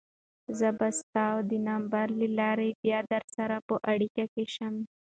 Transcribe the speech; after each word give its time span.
زه 0.57 0.69
به 0.79 0.89
ستا 0.99 1.27
د 1.49 1.51
نمبر 1.69 2.05
له 2.19 2.27
لارې 2.39 2.69
بیا 2.83 2.99
درسره 3.13 3.55
په 3.67 3.75
اړیکه 3.91 4.23
کې 4.33 4.45
شم. 4.55 4.75